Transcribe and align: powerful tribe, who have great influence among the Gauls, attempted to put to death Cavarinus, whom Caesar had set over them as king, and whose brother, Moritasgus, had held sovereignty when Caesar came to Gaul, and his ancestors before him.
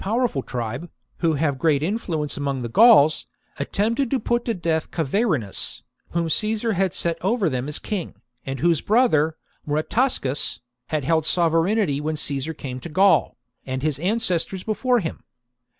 powerful 0.03 0.41
tribe, 0.41 0.89
who 1.19 1.33
have 1.33 1.59
great 1.59 1.83
influence 1.83 2.35
among 2.35 2.63
the 2.63 2.67
Gauls, 2.67 3.27
attempted 3.59 4.09
to 4.09 4.19
put 4.19 4.45
to 4.45 4.53
death 4.55 4.89
Cavarinus, 4.89 5.83
whom 6.09 6.27
Caesar 6.27 6.73
had 6.73 6.91
set 6.95 7.23
over 7.23 7.51
them 7.51 7.67
as 7.67 7.77
king, 7.77 8.15
and 8.43 8.61
whose 8.61 8.81
brother, 8.81 9.37
Moritasgus, 9.67 10.59
had 10.87 11.03
held 11.03 11.23
sovereignty 11.23 12.01
when 12.01 12.15
Caesar 12.15 12.51
came 12.55 12.79
to 12.79 12.89
Gaul, 12.89 13.37
and 13.63 13.83
his 13.83 13.99
ancestors 13.99 14.63
before 14.63 15.01
him. 15.01 15.23